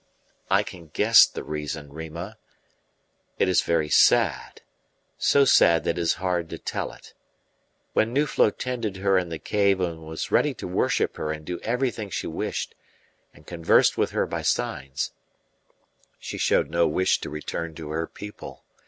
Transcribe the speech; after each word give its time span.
"I 0.49 0.63
can 0.63 0.87
guess 0.87 1.27
the 1.27 1.43
reason, 1.43 1.93
Rima. 1.93 2.39
It 3.37 3.47
is 3.47 3.61
very 3.61 3.89
sad 3.89 4.61
so 5.19 5.45
sad 5.45 5.83
that 5.83 5.99
it 5.99 6.01
is 6.01 6.15
hard 6.15 6.49
to 6.49 6.57
tell 6.57 6.91
it. 6.91 7.13
When 7.93 8.11
Nuflo 8.11 8.49
tended 8.49 8.97
her 8.97 9.19
in 9.19 9.29
the 9.29 9.37
cave 9.37 9.79
and 9.79 10.07
was 10.07 10.31
ready 10.31 10.55
to 10.55 10.67
worship 10.67 11.17
her 11.17 11.31
and 11.31 11.45
do 11.45 11.59
everything 11.59 12.09
she 12.09 12.25
wished, 12.25 12.73
and 13.31 13.45
conversed 13.45 13.95
with 13.95 14.09
her 14.09 14.25
by 14.25 14.41
signs, 14.41 15.11
she 16.17 16.39
showed 16.39 16.71
no 16.71 16.87
wish 16.87 17.21
to 17.21 17.29
return 17.29 17.75
to 17.75 17.91
her 17.91 18.07
people. 18.07 18.63